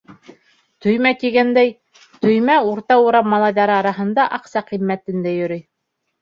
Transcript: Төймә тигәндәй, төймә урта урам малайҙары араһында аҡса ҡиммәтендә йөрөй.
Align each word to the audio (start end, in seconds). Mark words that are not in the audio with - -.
Төймә 0.85 1.09
тигәндәй, 1.23 1.73
төймә 2.23 2.55
урта 2.69 2.97
урам 3.09 3.29
малайҙары 3.35 3.75
араһында 3.77 4.27
аҡса 4.39 4.65
ҡиммәтендә 4.73 5.37
йөрөй. 5.37 5.63